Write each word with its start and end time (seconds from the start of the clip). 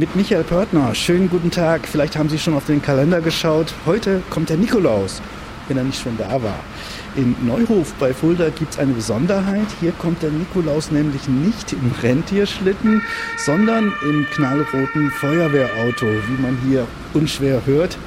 mit 0.00 0.16
Michael 0.16 0.44
Pörtner. 0.44 0.94
Schönen 0.94 1.28
guten 1.28 1.50
Tag. 1.50 1.86
Vielleicht 1.86 2.16
haben 2.16 2.30
Sie 2.30 2.38
schon 2.38 2.54
auf 2.54 2.64
den 2.64 2.80
Kalender 2.80 3.20
geschaut. 3.20 3.74
Heute 3.84 4.22
kommt 4.30 4.48
der 4.48 4.56
Nikolaus, 4.56 5.20
wenn 5.68 5.76
er 5.76 5.84
nicht 5.84 6.00
schon 6.00 6.16
da 6.16 6.42
war. 6.42 6.58
In 7.16 7.36
Neuhof 7.46 7.92
bei 8.00 8.14
Fulda 8.14 8.48
gibt 8.48 8.72
es 8.72 8.78
eine 8.78 8.94
Besonderheit. 8.94 9.66
Hier 9.78 9.92
kommt 9.92 10.22
der 10.22 10.30
Nikolaus 10.30 10.90
nämlich 10.90 11.28
nicht 11.28 11.74
im 11.74 11.92
Rentierschlitten, 12.02 13.02
sondern 13.44 13.92
im 14.02 14.26
knallroten 14.32 15.10
Feuerwehrauto, 15.10 16.06
wie 16.06 16.42
man 16.42 16.56
hier 16.66 16.86
unschwer 17.12 17.60
hört. 17.66 17.98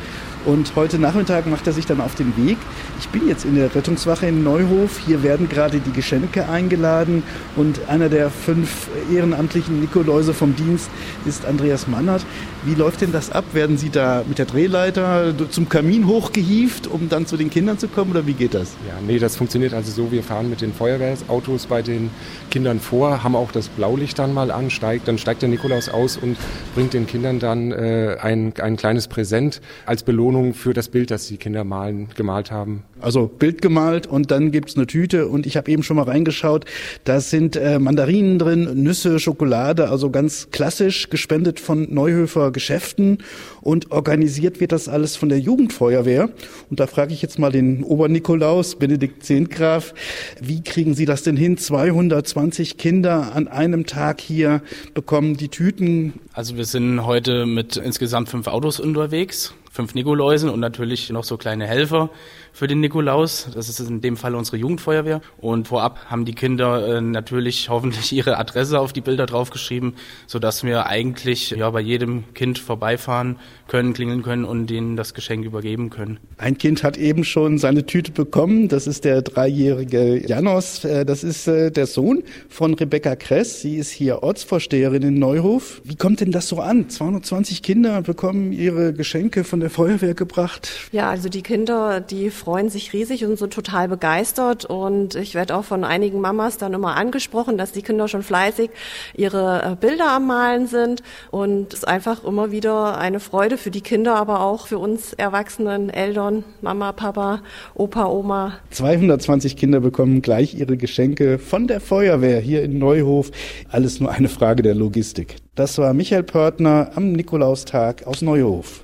Und 0.46 0.75
heute 0.75 1.00
Nachmittag 1.00 1.48
macht 1.48 1.68
er 1.68 1.73
sich 1.73 1.86
dann 1.86 2.02
auf 2.02 2.16
den 2.16 2.36
Weg. 2.36 2.57
Ich 3.00 3.07
bin 3.07 3.28
jetzt 3.30 3.46
in 3.46 3.55
der 3.55 3.73
Rettungswache 3.73 4.28
in 4.28 4.43
Neuhof. 4.43 5.00
Hier 5.05 5.23
werden 5.23 5.48
gerade 5.48 5.80
die 5.80 5.92
Geschenke 5.92 6.50
eingeladen. 6.50 7.23
Und 7.55 7.88
einer 7.88 8.10
der 8.10 8.30
fünf 8.30 8.89
ehrenamtlichen 9.10 9.79
Nikoläuse 9.79 10.34
vom 10.34 10.54
Dienst 10.54 10.89
ist 11.25 11.46
Andreas 11.46 11.88
Mannert. 11.88 12.25
Wie 12.66 12.75
läuft 12.75 13.02
denn 13.02 13.14
das 13.14 13.32
ab? 13.32 13.46
Werden 13.54 13.78
Sie 13.78 13.89
da 13.89 14.24
mit 14.28 14.37
der 14.37 14.46
Drehleiter 14.46 15.34
zum 15.50 15.70
Kamin 15.70 16.07
hochgehieft, 16.07 16.87
um 16.87 17.07
dann 17.07 17.25
zu 17.25 17.37
den 17.37 17.50
Kindern 17.50 17.79
zu 17.79 17.87
kommen? 17.87 18.12
Oder 18.12 18.28
wie 18.28 18.34
geht 18.34 18.54
das? 18.54 18.73
Ja, 18.86 18.96
nee, 19.06 19.20
das 19.20 19.37
funktioniert 19.37 19.73
also 19.73 19.92
so. 19.92 20.12
Wir 20.12 20.23
fahren 20.23 20.50
mit 20.50 20.60
den 20.60 20.73
Feuerwehrautos 20.73 21.68
bei 21.68 21.82
den 21.82 22.10
Kindern 22.51 22.82
vor, 22.82 23.23
haben 23.23 23.36
auch 23.36 23.51
das 23.54 23.70
Blaulicht 23.70 24.20
dann 24.20 24.34
mal 24.34 24.51
an, 24.51 24.70
steigt, 24.70 25.07
dann 25.07 25.18
steigt 25.18 25.42
der 25.42 25.50
Nikolaus 25.50 25.87
aus 25.87 26.18
und 26.18 26.37
bringt 26.75 26.93
den 26.93 27.07
Kindern 27.07 27.39
dann 27.39 27.71
äh, 27.71 28.18
ein, 28.21 28.54
ein 28.62 28.75
kleines 28.75 29.07
Präsent 29.07 29.62
als 29.86 30.04
Belohnung 30.04 30.32
Belohnung 30.33 30.55
für 30.55 30.73
das 30.73 30.89
Bild, 30.89 31.11
das 31.11 31.28
die 31.28 31.37
Kinder 31.37 31.64
malen, 31.64 32.09
gemalt 32.16 32.50
haben. 32.52 32.83
Also 33.03 33.28
Bild 33.28 33.62
gemalt 33.62 34.08
und 34.08 34.31
dann 34.31 34.52
gibt's 34.52 34.78
eine 34.78 34.88
Tüte 34.88 35.28
und 35.28 35.45
ich 35.45 35.58
habe 35.58 35.70
eben 35.70 35.84
schon 35.84 35.98
mal 35.98 36.03
reingeschaut, 36.03 36.64
da 37.03 37.20
sind 37.20 37.58
äh, 37.58 37.78
Mandarinen 37.78 38.39
drin, 38.39 38.81
Nüsse, 38.81 39.20
Schokolade, 39.20 39.89
also 39.89 40.09
ganz 40.09 40.50
klassisch 40.52 41.09
gespendet 41.09 41.59
von 41.59 41.94
Neuhöfer 41.94 42.52
Geschäften 42.52 43.17
und 43.59 43.92
organisiert 43.92 44.62
wird 44.62 44.72
das 44.72 44.88
alles 44.88 45.17
von 45.17 45.28
der 45.28 45.39
Jugendfeuerwehr. 45.39 46.30
Und 46.70 46.80
da 46.80 46.88
frage 46.88 47.14
ich 47.14 47.22
jetzt 47.22 47.40
mal 47.40 47.52
den 47.52 47.84
Obernikolaus, 47.84 48.76
Benedikt 48.76 49.23
Zehntgraf, 49.26 49.94
wie 50.42 50.64
kriegen 50.64 50.94
Sie 50.94 51.06
das 51.06 51.23
denn 51.23 51.36
hin? 51.36 51.58
220 51.58 52.78
Kinder 52.78 53.36
an 53.36 53.50
einem 53.50 53.86
Tag 53.86 54.22
hier 54.22 54.62
bekommen 54.94 55.36
die 55.36 55.50
Tüten. 55.50 56.14
Also 56.32 56.56
wir 56.56 56.66
sind 56.66 57.06
heute 57.06 57.45
mit 57.45 57.76
insgesamt 57.76 58.30
fünf 58.30 58.48
Autos 58.48 58.80
unterwegs 58.80 59.54
fünf 59.73 59.95
Nikoläusen 59.95 60.50
und 60.50 60.60
natürlich 60.60 61.10
noch 61.10 61.23
so 61.23 61.36
kleine 61.36 61.66
Helfer 61.66 62.12
für 62.54 62.67
den 62.67 62.80
Nikolaus. 62.80 62.92
Das 63.02 63.69
ist 63.69 63.80
in 63.80 64.02
dem 64.02 64.17
Fall 64.17 64.36
unsere 64.36 64.58
Jugendfeuerwehr. 64.58 65.22
Und 65.38 65.67
vorab 65.67 66.05
haben 66.05 66.25
die 66.25 66.33
Kinder 66.33 66.97
äh, 66.97 67.02
natürlich 67.02 67.69
hoffentlich 67.69 68.11
ihre 68.13 68.38
Adresse 68.38 68.80
auf 68.80 68.94
die 68.94 69.02
Bilder 69.02 69.25
draufgeschrieben, 69.25 69.95
sodass 70.27 70.63
wir 70.63 70.86
eigentlich 70.86 71.52
ja 71.52 71.69
bei 71.69 71.81
jedem 71.81 72.33
Kind 72.33 72.59
vorbeifahren 72.59 73.38
können, 73.67 73.94
klingeln 73.94 74.23
können 74.23 74.45
und 74.45 74.67
denen 74.67 74.95
das 74.95 75.14
Geschenk 75.14 75.45
übergeben 75.45 75.89
können. 75.89 76.19
Ein 76.38 76.58
Kind 76.58 76.83
hat 76.83 76.97
eben 76.97 77.23
schon 77.23 77.58
seine 77.58 77.86
Tüte 77.86 78.11
bekommen. 78.11 78.67
Das 78.67 78.88
ist 78.88 79.05
der 79.05 79.21
dreijährige 79.21 80.27
Janos. 80.27 80.83
Äh, 80.86 81.05
das 81.05 81.23
ist 81.23 81.47
äh, 81.47 81.71
der 81.71 81.88
Sohn 81.88 82.23
von 82.49 82.73
Rebecca 82.73 83.16
Kress. 83.16 83.61
Sie 83.61 83.77
ist 83.77 83.91
hier 83.91 84.23
Ortsvorsteherin 84.23 85.02
in 85.03 85.19
Neuhof. 85.19 85.81
Wie 85.83 85.95
kommt 85.95 86.19
denn 86.19 86.31
das 86.31 86.47
so 86.47 86.59
an? 86.59 86.89
220 86.89 87.64
Kinder 87.64 88.02
bekommen 88.02 88.52
ihre 88.52 88.94
Geschenke 88.94 89.44
von 89.44 89.59
der 89.59 89.69
Feuerwehr 89.69 90.14
gebracht. 90.14 90.69
Ja, 90.91 91.09
also 91.09 91.30
die 91.30 91.41
Kinder, 91.41 92.02
die 92.02 92.30
freuen 92.30 92.69
sich 92.69 92.83
riesig 92.92 93.23
und 93.23 93.38
sind 93.38 93.53
total 93.53 93.88
begeistert. 93.88 94.66
Und 94.66 95.16
ich 95.16 95.36
werde 95.36 95.56
auch 95.56 95.64
von 95.64 95.86
einigen 95.86 96.20
Mamas 96.20 96.58
dann 96.58 96.73
immer 96.73 96.98
angesprochen, 96.98 97.58
dass 97.58 97.72
die 97.72 97.84
Kinder 97.84 98.09
schon 98.09 98.23
fleißig 98.23 98.72
ihre 99.16 99.62
äh, 99.64 99.76
Bilder 99.76 100.12
am 100.12 100.28
Malen 100.28 100.67
sind. 100.67 101.04
Und 101.31 101.72
es 101.72 101.80
ist 101.80 101.88
einfach 101.88 102.26
immer 102.26 102.52
wieder 102.52 102.98
eine 102.98 103.20
Freude 103.20 103.58
für 103.58 103.72
die 103.72 103.81
Kinder, 103.81 104.16
aber 104.16 104.42
auch 104.42 104.67
für 104.67 104.80
uns 104.80 105.14
Erwachsenen, 105.14 105.89
Eltern, 105.89 106.44
Mama, 106.61 106.92
Papa, 106.92 107.42
Opa, 107.76 108.08
Oma. 108.08 108.54
220 108.72 109.56
Kinder 109.56 109.80
bekommen 109.80 110.21
gleich 110.21 110.55
ihre 110.55 110.76
Geschenke 110.76 111.38
von 111.39 111.67
der 111.67 111.80
Feuerwehr 111.80 112.39
hier 112.39 112.64
in 112.64 112.80
Neuhof. 112.80 113.32
Alles 113.70 114.00
nur 114.00 114.11
eine 114.11 114.27
Frage 114.27 114.64
der 114.64 114.73
Logistik. 114.73 115.36
Das 115.55 115.77
war 115.77 115.94
Michael 115.94 116.23
Pörtner 116.23 116.92
am 116.95 117.11
Nikolaustag 117.11 118.08
aus 118.08 118.23
Neuhof. 118.23 118.82